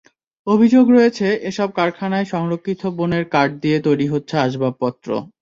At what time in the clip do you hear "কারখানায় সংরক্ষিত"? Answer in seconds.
1.75-2.81